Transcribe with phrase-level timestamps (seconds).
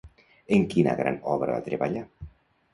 [0.57, 2.05] En quina gran obra va treballar?